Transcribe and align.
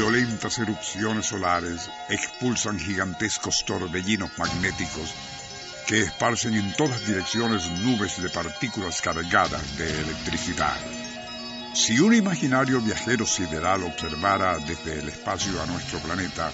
Violentas 0.00 0.58
erupciones 0.58 1.26
solares 1.26 1.90
expulsan 2.08 2.78
gigantescos 2.78 3.66
torbellinos 3.66 4.30
magnéticos 4.38 5.12
que 5.86 6.00
esparcen 6.00 6.54
en 6.54 6.72
todas 6.72 7.06
direcciones 7.06 7.70
nubes 7.82 8.22
de 8.22 8.30
partículas 8.30 9.02
cargadas 9.02 9.76
de 9.76 10.00
electricidad. 10.00 10.74
Si 11.74 12.00
un 12.00 12.14
imaginario 12.14 12.80
viajero 12.80 13.26
sideral 13.26 13.82
observara 13.82 14.56
desde 14.60 15.00
el 15.00 15.08
espacio 15.10 15.60
a 15.60 15.66
nuestro 15.66 15.98
planeta, 15.98 16.50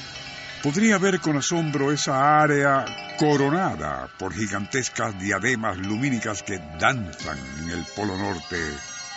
podría 0.60 0.98
ver 0.98 1.20
con 1.20 1.37
asombro 1.37 1.92
esa 1.92 2.42
área 2.42 2.84
coronada 3.16 4.09
por 4.18 4.34
gigantescas 4.34 5.16
diademas 5.20 5.78
lumínicas 5.78 6.42
que 6.42 6.59
danzan 6.80 7.38
en 7.60 7.70
el 7.70 7.84
polo 7.95 8.18
norte 8.18 8.59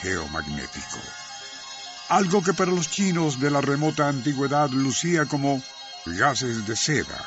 geomagnético. 0.04 1.29
Algo 2.10 2.42
que 2.44 2.54
para 2.54 2.72
los 2.72 2.90
chinos 2.90 3.40
de 3.40 3.52
la 3.52 3.62
remota 3.62 4.10
antigüedad 4.10 4.70
lucía 4.70 5.26
como 5.26 5.62
gases 6.06 6.66
de 6.66 6.76
seda 6.76 7.24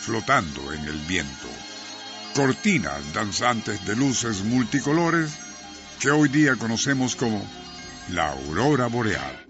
flotando 0.00 0.72
en 0.72 0.84
el 0.84 0.98
viento 1.06 1.48
cortinas 2.34 3.12
danzantes 3.12 3.84
de 3.84 3.94
luces 3.94 4.42
multicolores 4.44 5.38
que 6.00 6.10
hoy 6.10 6.28
día 6.28 6.56
conocemos 6.56 7.14
como 7.14 7.42
la 8.10 8.32
aurora 8.32 8.86
boreal. 8.86 9.46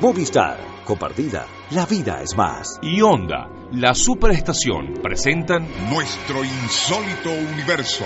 Movistar, 0.00 0.58
compartida, 0.84 1.46
la 1.70 1.86
vida 1.86 2.20
es 2.22 2.36
más. 2.36 2.78
Y 2.82 3.00
Onda, 3.02 3.48
la 3.72 3.94
superestación, 3.94 4.94
presentan 5.02 5.68
Nuestro 5.90 6.44
insólito 6.44 7.30
universo. 7.30 8.04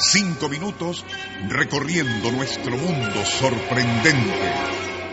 Cinco 0.00 0.48
minutos 0.48 1.04
recorriendo 1.48 2.30
nuestro 2.30 2.76
mundo 2.76 3.24
sorprendente. 3.24 4.32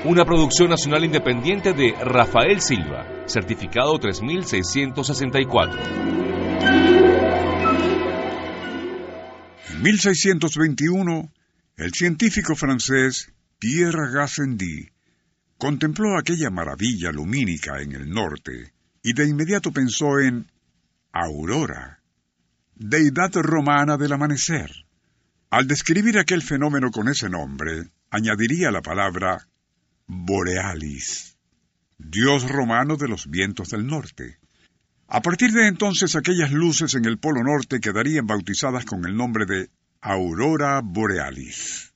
una 0.03 0.23
producción 0.23 0.69
nacional 0.69 1.03
independiente 1.03 1.73
de 1.73 1.93
Rafael 1.99 2.61
Silva, 2.61 3.23
certificado 3.25 3.97
3664. 3.97 5.81
En 9.69 9.81
1621, 9.81 11.31
el 11.77 11.91
científico 11.91 12.55
francés 12.55 13.33
Pierre 13.57 14.11
Gassendi 14.13 14.91
contempló 15.57 16.15
aquella 16.15 16.51
maravilla 16.51 17.11
lumínica 17.11 17.81
en 17.81 17.93
el 17.93 18.07
norte 18.07 18.73
y 19.01 19.13
de 19.13 19.27
inmediato 19.27 19.71
pensó 19.71 20.19
en 20.19 20.45
Aurora, 21.11 21.94
deidad 22.75 23.33
romana 23.35 23.97
del 23.97 24.11
amanecer. 24.13 24.69
Al 25.49 25.67
describir 25.67 26.19
aquel 26.19 26.41
fenómeno 26.41 26.91
con 26.91 27.07
ese 27.07 27.29
nombre, 27.29 27.89
añadiría 28.09 28.71
la 28.71 28.81
palabra 28.81 29.47
Borealis, 30.07 31.37
dios 31.97 32.49
romano 32.49 32.97
de 32.97 33.07
los 33.07 33.29
vientos 33.29 33.69
del 33.69 33.87
norte. 33.87 34.39
A 35.07 35.21
partir 35.21 35.51
de 35.51 35.67
entonces 35.67 36.15
aquellas 36.15 36.51
luces 36.51 36.95
en 36.95 37.05
el 37.05 37.17
Polo 37.17 37.43
Norte 37.43 37.79
quedarían 37.79 38.27
bautizadas 38.27 38.85
con 38.85 39.05
el 39.05 39.15
nombre 39.15 39.45
de 39.45 39.69
Aurora 40.01 40.81
Borealis. 40.83 41.93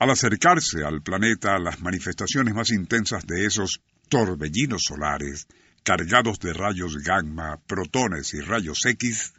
Al 0.00 0.10
acercarse 0.10 0.82
al 0.84 1.02
planeta, 1.02 1.58
las 1.58 1.80
manifestaciones 1.80 2.54
más 2.54 2.70
intensas 2.70 3.24
de 3.26 3.46
esos 3.46 3.80
torbellinos 4.08 4.82
solares, 4.82 5.46
cargados 5.84 6.40
de 6.40 6.52
rayos 6.52 6.96
gamma, 6.98 7.60
protones 7.66 8.34
y 8.34 8.40
rayos 8.40 8.84
X, 8.84 9.34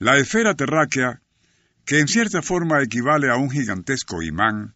la 0.00 0.16
esfera 0.16 0.54
terráquea, 0.54 1.20
que 1.84 2.00
en 2.00 2.08
cierta 2.08 2.40
forma 2.40 2.82
equivale 2.82 3.28
a 3.28 3.36
un 3.36 3.50
gigantesco 3.50 4.22
imán, 4.22 4.74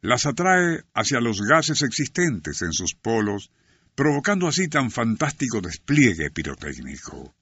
las 0.00 0.26
atrae 0.26 0.82
hacia 0.92 1.20
los 1.20 1.40
gases 1.40 1.82
existentes 1.82 2.62
en 2.62 2.72
sus 2.72 2.94
polos, 2.94 3.52
provocando 3.94 4.48
así 4.48 4.68
tan 4.68 4.90
fantástico 4.90 5.60
despliegue 5.60 6.32
pirotécnico. 6.32 7.32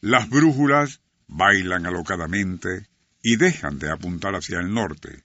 Las 0.00 0.28
brújulas 0.28 1.00
bailan 1.28 1.86
alocadamente 1.86 2.88
y 3.22 3.36
dejan 3.36 3.78
de 3.78 3.92
apuntar 3.92 4.34
hacia 4.34 4.58
el 4.58 4.74
norte. 4.74 5.22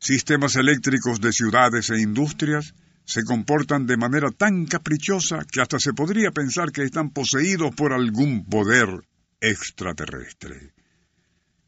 Sistemas 0.00 0.56
eléctricos 0.56 1.20
de 1.20 1.32
ciudades 1.32 1.90
e 1.90 2.00
industrias 2.00 2.74
se 3.04 3.22
comportan 3.22 3.86
de 3.86 3.96
manera 3.96 4.32
tan 4.32 4.66
caprichosa 4.66 5.44
que 5.48 5.60
hasta 5.60 5.78
se 5.78 5.92
podría 5.92 6.32
pensar 6.32 6.72
que 6.72 6.82
están 6.82 7.10
poseídos 7.10 7.72
por 7.76 7.92
algún 7.92 8.44
poder 8.44 9.06
extraterrestre. 9.48 10.72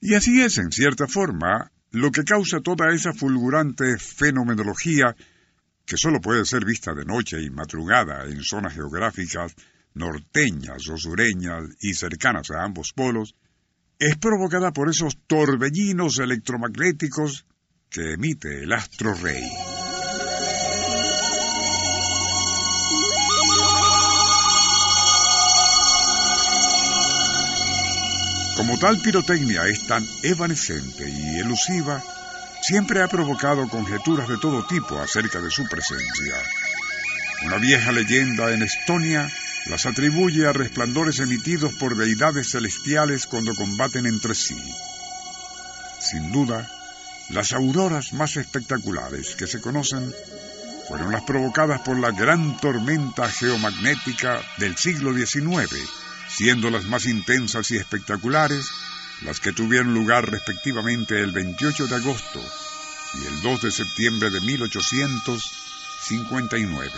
Y 0.01 0.15
así 0.15 0.41
es, 0.43 0.59
en 0.59 0.71
cierta 0.71 1.07
forma, 1.07 1.73
lo 1.91 2.11
que 2.11 2.25
causa 2.25 2.61
toda 2.61 2.93
esa 2.93 3.13
fulgurante 3.13 3.99
fenomenología 3.99 5.15
que 5.85 5.97
sólo 5.97 6.21
puede 6.21 6.45
ser 6.45 6.65
vista 6.65 6.93
de 6.95 7.05
noche 7.05 7.43
y 7.43 7.51
madrugada 7.51 8.25
en 8.27 8.43
zonas 8.43 8.75
geográficas 8.75 9.55
norteñas 9.95 10.87
o 10.89 10.97
sureñas 10.97 11.65
y 11.81 11.95
cercanas 11.95 12.51
a 12.51 12.63
ambos 12.63 12.93
polos, 12.93 13.35
es 13.99 14.17
provocada 14.19 14.73
por 14.73 14.91
esos 14.91 15.19
torbellinos 15.27 16.19
electromagnéticos 16.19 17.47
que 17.91 18.13
emite 18.13 18.63
el 18.63 18.73
astro 18.73 19.15
rey. 19.15 19.43
Como 28.59 28.77
tal 28.77 28.99
pirotecnia 28.99 29.69
es 29.69 29.87
tan 29.87 30.05
evanescente 30.25 31.09
y 31.09 31.39
elusiva, 31.39 32.03
siempre 32.61 33.01
ha 33.01 33.07
provocado 33.07 33.69
conjeturas 33.69 34.29
de 34.29 34.37
todo 34.37 34.67
tipo 34.67 34.99
acerca 34.99 35.41
de 35.41 35.49
su 35.49 35.65
presencia. 35.69 36.35
Una 37.45 37.59
vieja 37.59 37.93
leyenda 37.93 38.53
en 38.53 38.63
Estonia 38.63 39.31
las 39.67 39.87
atribuye 39.87 40.45
a 40.45 40.53
resplandores 40.53 41.21
emitidos 41.21 41.73
por 41.75 41.97
deidades 41.97 42.51
celestiales 42.51 43.29
cuando 43.29 43.55
combaten 43.55 44.07
entre 44.07 44.35
sí. 44.35 44.61
Sin 46.01 46.33
duda, 46.33 46.69
las 47.29 47.53
auroras 47.53 48.13
más 48.13 48.37
espectaculares 48.37 49.37
que 49.37 49.47
se 49.47 49.61
conocen 49.61 50.13
fueron 50.89 51.13
las 51.13 51.23
provocadas 51.23 51.83
por 51.83 51.97
la 51.97 52.11
gran 52.11 52.57
tormenta 52.57 53.31
geomagnética 53.31 54.43
del 54.57 54.77
siglo 54.77 55.15
XIX, 55.15 55.71
siendo 56.39 56.71
las 56.71 56.85
más 56.85 57.05
intensas 57.07 57.73
y 57.73 57.77
espectaculares 57.77 58.71
las 59.23 59.41
que 59.41 59.53
tuvieron 59.53 59.93
lugar 59.93 60.31
respectivamente 60.31 61.21
el 61.21 61.33
28 61.33 61.89
de 61.89 61.97
agosto 61.97 62.41
y 63.15 63.27
el 63.27 63.43
2 63.43 63.63
de 63.63 63.73
septiembre 63.73 64.31
de 64.31 64.41
1859. 64.43 66.93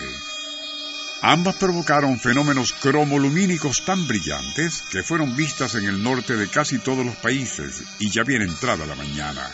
Ambas 1.23 1.57
provocaron 1.57 2.21
fenómenos 2.21 2.75
cromolumínicos 2.75 3.83
tan 3.87 4.07
brillantes 4.07 4.83
que 4.91 5.03
fueron 5.03 5.35
vistas 5.35 5.75
en 5.75 5.87
el 5.87 6.03
norte 6.03 6.37
de 6.37 6.49
casi 6.49 6.79
todos 6.79 7.07
los 7.07 7.17
países 7.17 7.83
y 7.99 8.11
ya 8.11 8.25
bien 8.25 8.43
entrada 8.43 8.85
la 8.85 8.95
mañana. 8.95 9.51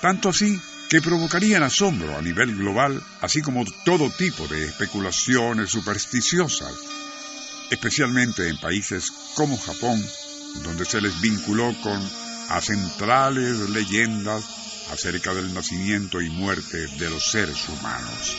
Tanto 0.00 0.30
así 0.30 0.58
que 0.88 1.02
provocarían 1.02 1.62
asombro 1.62 2.16
a 2.16 2.22
nivel 2.22 2.56
global, 2.56 3.02
así 3.20 3.42
como 3.42 3.66
todo 3.84 4.08
tipo 4.08 4.48
de 4.48 4.64
especulaciones 4.64 5.68
supersticiosas, 5.68 7.01
especialmente 7.72 8.48
en 8.48 8.58
países 8.58 9.10
como 9.34 9.56
Japón, 9.56 10.04
donde 10.62 10.84
se 10.84 11.00
les 11.00 11.18
vinculó 11.22 11.74
con 11.82 11.98
acentrales 12.50 13.70
leyendas 13.70 14.44
acerca 14.90 15.32
del 15.32 15.54
nacimiento 15.54 16.20
y 16.20 16.28
muerte 16.28 16.86
de 16.98 17.08
los 17.08 17.24
seres 17.24 17.66
humanos. 17.70 18.36